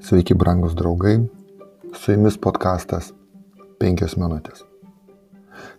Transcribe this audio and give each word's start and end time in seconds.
Sveiki, 0.00 0.34
brangus 0.34 0.74
draugai. 0.74 1.20
Su 1.92 2.12
jumis 2.12 2.38
podkastas 2.40 3.12
5 3.82 4.16
minutės. 4.16 4.64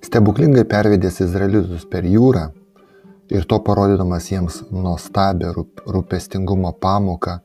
Stebuklingai 0.05 0.65
pervedęs 0.69 1.21
Izraelitus 1.25 1.87
per 1.89 2.05
jūrą 2.05 2.47
ir 3.33 3.47
to 3.49 3.59
parodydamas 3.65 4.27
jiems 4.29 4.61
nuostabią 4.71 5.53
rūpestingumo 5.57 6.73
pamoką 6.83 7.39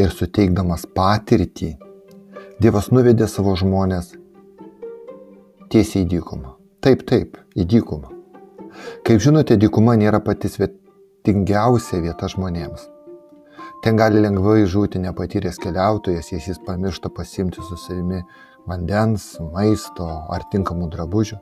ir 0.00 0.10
suteikdamas 0.10 0.86
patirtį, 0.96 1.76
Dievas 2.56 2.86
nuvedė 2.88 3.26
savo 3.28 3.52
žmonės 3.60 4.14
tiesiai 5.68 6.06
į 6.06 6.08
dykumą. 6.14 6.54
Taip, 6.80 7.02
taip, 7.04 7.36
į 7.52 7.66
dykumą. 7.68 8.08
Kaip 9.04 9.20
žinote, 9.20 9.58
dykuma 9.60 9.92
nėra 10.00 10.22
pati 10.24 10.48
svetingiausia 10.48 12.00
vieta 12.00 12.30
žmonėms. 12.32 12.86
Ten 13.86 13.94
gali 13.94 14.18
lengvai 14.18 14.64
žūti 14.66 14.98
nepatyręs 14.98 15.60
keliautojas, 15.62 16.32
jei 16.32 16.40
jis 16.42 16.56
pamiršta 16.66 17.06
pasimti 17.14 17.62
su 17.62 17.76
savimi 17.78 18.16
vandens, 18.66 19.26
maisto 19.52 20.08
ar 20.34 20.42
tinkamų 20.50 20.88
drabužių. 20.90 21.36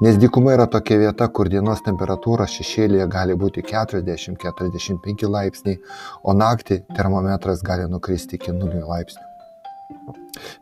Nes 0.00 0.16
dykuma 0.22 0.54
yra 0.54 0.64
tokia 0.72 0.96
vieta, 1.02 1.28
kur 1.28 1.50
dienos 1.52 1.84
temperatūra 1.84 2.46
šešėlėje 2.48 3.10
gali 3.12 3.36
būti 3.36 3.60
40-45 3.68 5.28
laipsniai, 5.36 5.82
o 6.24 6.32
naktį 6.32 6.78
termometras 6.96 7.60
gali 7.60 7.84
nukristi 7.92 8.40
iki 8.40 8.56
0 8.56 8.88
laipsnių. 8.88 9.28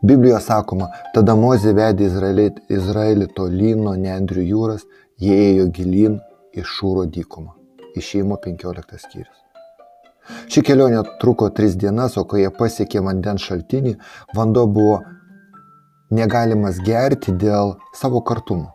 Biblijoje 0.03 0.41
sakoma, 0.49 0.89
tada 1.15 1.37
Mozė 1.39 1.71
vedė 1.77 2.09
Izraelį, 2.11 2.49
Izraelį 2.75 3.29
tolyn 3.37 3.85
nuo 3.87 3.95
Neandrių 3.95 4.49
jūros, 4.49 4.83
jie 5.15 5.39
ėjo 5.53 5.71
gilin 5.79 6.19
į 6.51 6.67
Šūro 6.73 7.07
dykumą. 7.07 7.55
Išėjimo 7.95 8.35
15 8.43 8.99
skyrius. 9.05 9.40
Ši 10.51 10.61
kelionė 10.67 11.01
truko 11.21 11.49
tris 11.49 11.77
dienas, 11.79 12.17
o 12.17 12.25
kai 12.29 12.43
jie 12.43 12.51
pasiekė 12.57 13.01
vandens 13.05 13.47
šaltinį, 13.47 13.95
vanduo 14.37 14.67
buvo 14.67 14.99
negalimas 16.11 16.79
gerti 16.85 17.31
dėl 17.31 17.75
savo 17.95 18.21
kartumo. 18.21 18.69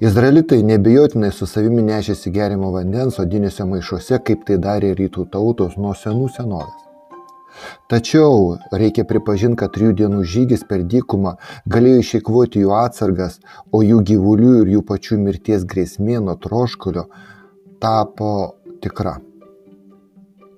Izraelitai 0.00 0.60
nebejotinai 0.62 1.32
su 1.34 1.46
savimi 1.50 1.82
nešėsi 1.82 2.30
gerimo 2.30 2.70
vandens 2.70 3.18
odiniuose 3.18 3.64
maišuose, 3.66 4.20
kaip 4.22 4.44
tai 4.46 4.58
darė 4.62 4.92
rytų 4.98 5.24
tautos 5.32 5.74
nuo 5.76 5.94
senų 5.98 6.28
senovės. 6.36 6.84
Tačiau 7.90 8.58
reikia 8.70 9.02
pripažinti, 9.08 9.58
kad 9.58 9.72
trijų 9.74 9.96
dienų 9.98 10.22
žygis 10.34 10.62
per 10.68 10.84
dykumą 10.86 11.34
galėjo 11.66 12.04
išeikvoti 12.04 12.62
jų 12.62 12.74
atsargas, 12.78 13.40
o 13.74 13.82
jų 13.82 14.02
gyvulių 14.12 14.52
ir 14.62 14.74
jų 14.76 14.84
pačių 14.92 15.18
mirties 15.24 15.66
grėsmė 15.66 16.20
nuo 16.22 16.36
troškulio 16.38 17.08
tapo 17.82 18.34
tikra. 18.84 19.18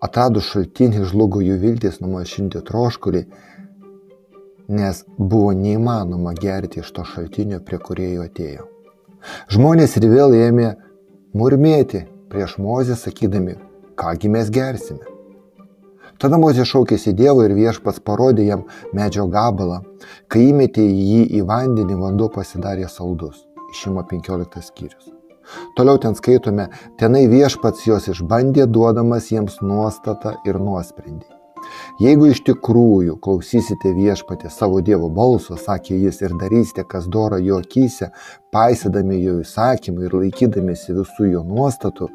Atradus 0.01 0.49
šaltinį 0.49 1.05
žlugo 1.11 1.43
jų 1.45 1.59
viltis 1.61 2.01
numalšinti 2.01 2.63
troškulį, 2.65 3.25
nes 4.73 5.03
buvo 5.19 5.51
neįmanoma 5.53 6.33
gerti 6.39 6.81
iš 6.81 6.93
to 6.97 7.05
šaltinio, 7.05 7.61
prie 7.61 7.79
kurio 7.85 8.25
atėjo. 8.25 8.65
Žmonės 9.53 9.99
ir 10.01 10.09
vėl 10.09 10.37
ėmė 10.39 10.71
murmėti 11.37 12.07
prieš 12.33 12.57
Mozę, 12.63 12.97
sakydami, 12.97 13.59
kągi 14.01 14.33
mes 14.33 14.49
gersime. 14.55 15.05
Tada 16.21 16.41
Mozė 16.41 16.65
šaukėsi 16.69 17.13
Dievo 17.17 17.45
ir 17.45 17.57
viešpats 17.57 18.01
parodė 18.05 18.49
jam 18.49 18.67
medžio 18.97 19.29
gabalą. 19.29 19.81
Kai 20.29 20.49
įmetė 20.51 20.85
jį 20.85 21.23
į 21.41 21.47
vandenį, 21.49 21.97
vanduo 22.01 22.29
pasidarė 22.33 22.89
saldus. 22.93 23.47
Išima 23.73 24.05
15 24.09 24.69
skyrius. 24.69 25.20
Toliau 25.79 26.01
ten 26.03 26.17
skaitome, 26.19 26.69
tenai 27.01 27.27
viešpats 27.33 27.87
jos 27.89 28.09
išbandė, 28.15 28.67
duodamas 28.67 29.31
jiems 29.33 29.61
nuostatą 29.65 30.39
ir 30.49 30.61
nuosprendį. 30.63 31.41
Jeigu 32.01 32.31
iš 32.31 32.41
tikrųjų 32.47 33.17
klausysite 33.23 33.93
viešpatė 33.97 34.51
savo 34.53 34.81
Dievo 34.85 35.11
balso, 35.13 35.57
sakė 35.61 35.99
jis, 36.01 36.21
ir 36.25 36.35
darysite, 36.41 36.85
kas 36.89 37.09
dora 37.13 37.39
jo 37.43 37.61
akise, 37.61 38.11
paisydami 38.55 39.21
jo 39.21 39.39
įsakymą 39.45 40.09
ir 40.09 40.17
laikydamėsi 40.23 40.97
visų 40.97 41.31
jo 41.35 41.45
nuostatų, 41.47 42.09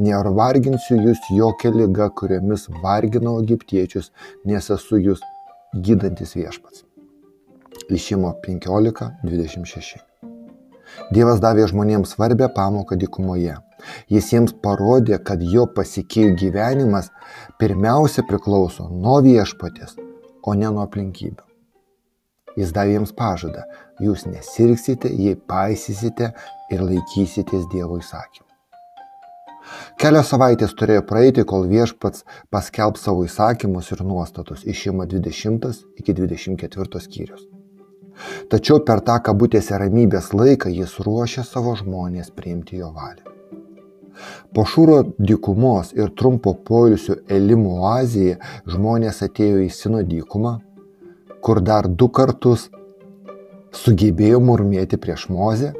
nevarginsiu 0.00 1.00
jūs 1.00 1.32
jokia 1.36 1.72
lyga, 1.74 2.10
kuriomis 2.10 2.68
varginau 2.82 3.38
egiptiečius, 3.42 4.12
nes 4.44 4.70
esu 4.76 5.00
jūs 5.00 5.24
gydantis 5.74 6.36
viešpats. 6.36 6.84
Išimo 7.90 8.36
15.26. 8.44 10.29
Dievas 11.14 11.40
davė 11.42 11.66
žmonėms 11.70 12.14
svarbę 12.14 12.48
pamoką 12.54 12.98
dykumoje. 13.00 13.56
Jis 14.12 14.32
jiems 14.32 14.56
parodė, 14.64 15.18
kad 15.24 15.42
jo 15.42 15.66
pasikėjų 15.76 16.34
gyvenimas 16.42 17.10
pirmiausia 17.60 18.26
priklauso 18.28 18.88
nuo 18.90 19.20
viešpatės, 19.24 19.96
o 20.42 20.54
ne 20.54 20.68
nuo 20.68 20.84
aplinkybių. 20.84 21.46
Jis 22.58 22.74
davė 22.76 22.98
jiems 22.98 23.14
pažadą, 23.16 23.64
jūs 24.02 24.26
nesirksite, 24.28 25.08
jei 25.08 25.38
paisysite 25.38 26.32
ir 26.70 26.84
laikysitės 26.84 27.68
Dievo 27.72 28.00
įsakymų. 28.02 28.46
Kelios 30.00 30.30
savaitės 30.32 30.74
turėjo 30.78 31.04
praeiti, 31.06 31.44
kol 31.46 31.68
viešpats 31.70 32.24
paskelb 32.50 32.98
savo 32.98 33.26
įsakymus 33.28 33.92
ir 33.94 34.04
nuostatus 34.06 34.66
išima 34.74 35.06
20 35.06 35.70
iki 36.00 36.16
24 36.24 37.06
skyrius. 37.06 37.59
Tačiau 38.52 38.80
per 38.86 39.02
tą 39.06 39.18
kabutėse 39.26 39.78
ramybės 39.80 40.32
laiką 40.36 40.72
jis 40.72 40.96
ruošia 41.06 41.44
savo 41.46 41.74
žmonės 41.78 42.32
priimti 42.36 42.80
jo 42.80 42.90
valią. 42.96 43.30
Po 44.54 44.64
šūro 44.68 44.98
dykumos 45.16 45.94
ir 45.96 46.10
trumpo 46.18 46.52
poilsio 46.68 47.16
Elimo 47.28 47.78
oazėje 47.88 48.38
žmonės 48.68 49.22
atėjo 49.26 49.62
į 49.64 49.70
Sino 49.72 50.02
dykumą, 50.04 50.58
kur 51.40 51.62
dar 51.64 51.88
du 51.88 52.10
kartus 52.12 52.68
sugebėjo 53.72 54.40
murmėti 54.44 54.98
prieš 55.00 55.28
Mozę, 55.32 55.72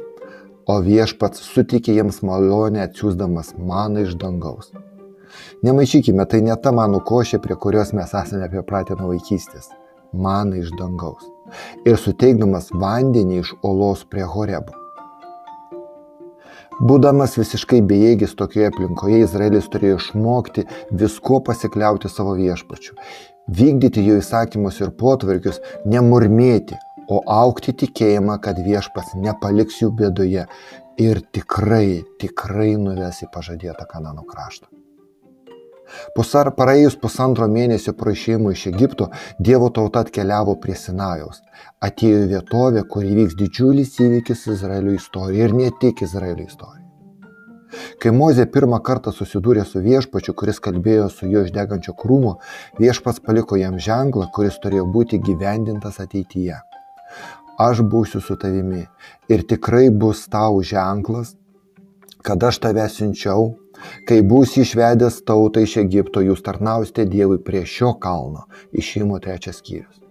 o 0.65 0.77
viešpats 0.85 1.43
sutikė 1.51 1.97
jiems 1.97 2.21
malonę 2.25 2.85
atsiūsdamas 2.85 3.53
maną 3.57 4.07
iš 4.07 4.15
dangaus. 4.21 4.71
Nemaišykime, 5.65 6.25
tai 6.25 6.41
ne 6.45 6.55
ta 6.63 6.73
manų 6.75 7.03
košė, 7.07 7.39
prie 7.43 7.55
kurios 7.55 7.93
mes 7.97 8.13
esame 8.23 8.49
pripratę 8.51 8.97
nuo 8.99 9.11
vaikystės. 9.13 9.69
Mana 10.11 10.59
iš 10.59 10.73
dangaus. 10.79 11.23
Ir 11.85 11.97
suteikdamas 11.97 12.69
vandenį 12.73 13.41
iš 13.43 13.55
olos 13.67 14.05
prie 14.09 14.27
Horebo. 14.27 14.77
Būdamas 16.81 17.35
visiškai 17.37 17.81
bejėgis 17.85 18.31
tokioje 18.39 18.71
aplinkoje, 18.71 19.19
Izraelis 19.21 19.67
turėjo 19.69 19.99
išmokti 19.99 20.63
visko 20.97 21.37
pasikliauti 21.45 22.09
savo 22.09 22.33
viešpačiu, 22.39 22.95
vykdyti 23.59 24.01
jo 24.07 24.17
įsakymus 24.17 24.81
ir 24.81 24.95
potvarkius, 24.97 25.61
nemurmėti, 25.85 26.79
o 27.11 27.21
aukti 27.27 27.75
tikėjimą, 27.83 28.39
kad 28.41 28.57
viešpas 28.65 29.13
nepaliks 29.19 29.81
jų 29.83 29.91
bėdoje 30.01 30.47
ir 31.01 31.23
tikrai, 31.37 32.01
tikrai 32.23 32.75
nuves 32.81 33.21
į 33.25 33.29
pažadėtą 33.33 33.85
Kanano 33.89 34.25
kraštą. 34.25 34.80
Pusar 36.15 36.51
praėjus 36.57 36.97
pusantro 37.01 37.47
mėnesio 37.51 37.93
prašymų 37.97 38.53
iš 38.55 38.67
Egipto, 38.73 39.09
Dievo 39.39 39.69
tauta 39.75 40.05
atkeliavo 40.05 40.57
prie 40.63 40.75
Sinajaus. 40.75 41.41
Atėjo 41.81 42.27
vietovė, 42.31 42.85
kur 42.91 43.07
įvyks 43.07 43.37
didžiulis 43.39 43.97
įvykis 44.05 44.47
Izraelio 44.55 44.95
istorijoje 44.97 45.49
ir 45.49 45.57
ne 45.57 45.71
tik 45.81 46.05
Izraelio 46.07 46.47
istorijoje. 46.47 46.81
Kai 48.03 48.11
Mozė 48.11 48.45
pirmą 48.51 48.81
kartą 48.83 49.13
susidūrė 49.15 49.63
su 49.67 49.79
viešpačiu, 49.83 50.33
kuris 50.35 50.59
kalbėjo 50.63 51.07
su 51.13 51.29
juo 51.31 51.45
iš 51.45 51.53
degančio 51.55 51.93
krūmo, 51.95 52.33
viešpats 52.79 53.23
paliko 53.23 53.59
jam 53.59 53.77
ženklą, 53.79 54.27
kuris 54.35 54.59
turėjo 54.63 54.87
būti 54.91 55.21
gyvendintas 55.23 56.01
ateityje. 56.03 56.59
Aš 57.61 57.83
būsiu 57.93 58.21
su 58.23 58.35
tavimi 58.41 58.83
ir 59.31 59.45
tikrai 59.47 59.89
bus 60.03 60.25
tau 60.31 60.59
ženklas, 60.65 61.35
kad 62.25 62.43
aš 62.43 62.59
tave 62.63 62.87
siunčiau 62.89 63.51
Kai 64.07 64.21
bus 64.21 64.57
išvedęs 64.57 65.21
tautą 65.27 65.63
iš 65.65 65.77
Egipto, 65.83 66.23
jūs 66.25 66.43
tarnausite 66.45 67.05
Dievui 67.09 67.39
prie 67.43 67.63
šio 67.65 67.93
kalno, 68.01 68.47
išėjimo 68.71 69.19
trečias 69.23 69.61
skyrius. 69.61 70.01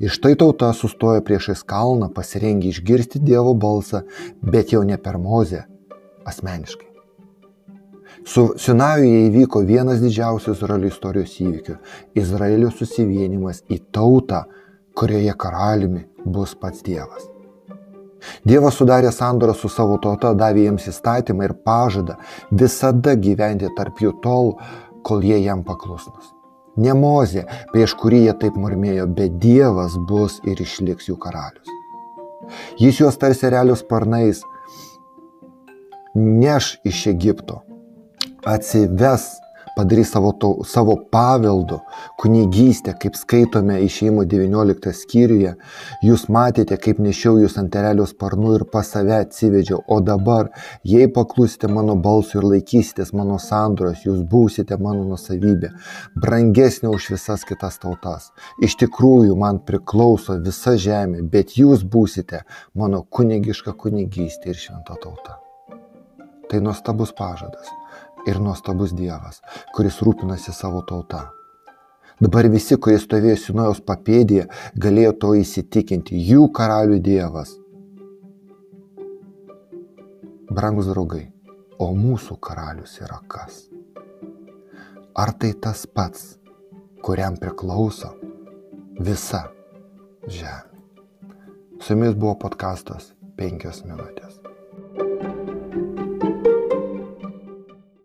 Iš 0.00 0.18
tai 0.20 0.34
tauta 0.36 0.72
sustojo 0.76 1.22
priešais 1.24 1.62
kalną, 1.64 2.10
pasirengi 2.12 2.72
išgirsti 2.72 3.22
Dievo 3.24 3.54
balsą, 3.54 4.02
bet 4.42 4.72
jau 4.72 4.82
ne 4.84 4.98
per 5.00 5.18
mozę, 5.18 5.64
asmeniškai. 6.28 6.88
Su 8.28 8.52
Sinajuje 8.60 9.26
įvyko 9.30 9.64
vienas 9.66 10.02
didžiausių 10.04 10.54
Izraelio 10.54 10.92
istorijos 10.92 11.34
įvykių- 11.42 11.76
Izraelio 12.22 12.70
susivienimas 12.70 13.64
į 13.66 13.80
tautą, 13.90 14.44
kurioje 14.94 15.34
karaliumi 15.34 16.04
bus 16.24 16.54
pats 16.54 16.82
Dievas. 16.86 17.31
Dievas 18.48 18.78
sudarė 18.78 19.12
sandorą 19.12 19.54
su 19.56 19.70
savo 19.72 19.98
tauta, 20.02 20.34
davė 20.38 20.68
jiems 20.68 20.88
įstatymą 20.92 21.48
ir 21.48 21.56
pažadą 21.66 22.18
visada 22.50 23.16
gyventi 23.18 23.70
tarp 23.76 24.02
jų 24.02 24.14
tol, 24.24 24.54
kol 25.02 25.24
jie 25.26 25.40
jam 25.42 25.64
paklusnus. 25.66 26.32
Ne 26.76 26.94
mozė, 26.96 27.44
prieš 27.72 27.96
kurį 28.00 28.22
jie 28.26 28.34
taip 28.44 28.56
murmėjo, 28.56 29.06
bet 29.18 29.36
Dievas 29.42 29.98
bus 30.08 30.38
ir 30.48 30.60
išliks 30.62 31.10
jų 31.10 31.18
karalius. 31.20 31.68
Jis 32.80 33.02
juos 33.02 33.18
tarsi 33.20 33.50
realius 33.52 33.82
sparnais 33.84 34.40
neš 36.14 36.76
iš 36.88 37.06
Egipto, 37.12 37.60
atsives 38.48 39.28
padarys 39.76 40.10
savo, 40.10 40.32
to, 40.32 40.50
savo 40.64 40.96
paveldu 41.10 41.80
kunigystę, 42.20 42.94
kaip 43.00 43.16
skaitome 43.16 43.78
išėjimo 43.86 44.24
19 44.28 44.92
skyriuje. 44.96 45.54
Jūs 46.04 46.26
matėte, 46.32 46.76
kaip 46.80 47.00
nešiau 47.02 47.40
jūs 47.42 47.58
ant 47.60 47.72
terelio 47.72 48.06
sparnų 48.08 48.54
ir 48.58 48.64
pas 48.72 48.88
save 48.94 49.16
atsivedžiau. 49.24 49.82
O 49.88 50.00
dabar, 50.04 50.50
jei 50.84 51.08
paklusite 51.12 51.70
mano 51.72 51.96
balsui 51.96 52.40
ir 52.40 52.48
laikysitės 52.54 53.14
mano 53.16 53.38
sandoros, 53.42 54.04
jūs 54.06 54.22
būsite 54.28 54.78
mano 54.80 55.04
nusavybė, 55.08 55.72
brangesnė 56.22 56.92
už 56.92 57.12
visas 57.16 57.46
kitas 57.48 57.80
tautas. 57.82 58.30
Iš 58.62 58.78
tikrųjų, 58.84 59.36
man 59.38 59.62
priklauso 59.66 60.38
visa 60.42 60.76
žemė, 60.76 61.24
bet 61.32 61.56
jūs 61.58 61.84
būsite 61.84 62.44
mano 62.78 63.02
kunigiška 63.02 63.76
kunigystė 63.78 64.52
ir 64.52 64.60
šventa 64.66 64.98
tauta. 65.00 65.38
Tai 66.50 66.58
nuostabus 66.60 67.14
pažadas 67.16 67.70
ir 68.26 68.40
nuostabus 68.40 68.92
Dievas, 68.96 69.40
kuris 69.76 70.00
rūpinasi 70.04 70.54
savo 70.54 70.82
tauta. 70.88 71.26
Dabar 72.22 72.46
visi, 72.52 72.76
kurie 72.78 73.00
stovėjo 73.02 73.38
Sinojaus 73.40 73.80
papėdėje, 73.82 74.46
galėjo 74.78 75.12
to 75.24 75.32
įsitikinti. 75.40 76.20
Jų 76.28 76.46
karalių 76.54 77.00
Dievas. 77.02 77.56
Brangus 80.52 80.90
draugai, 80.92 81.24
o 81.82 81.90
mūsų 81.96 82.36
karalius 82.38 82.98
yra 83.02 83.18
kas? 83.26 83.64
Ar 85.18 85.32
tai 85.34 85.52
tas 85.52 85.86
pats, 85.86 86.36
kuriam 87.02 87.40
priklauso 87.40 88.12
visa 89.00 89.48
žemė? 90.28 90.68
Su 91.82 91.96
jumis 91.96 92.14
buvo 92.14 92.36
podkastas 92.44 93.10
5 93.40 93.82
minutės. 93.88 94.41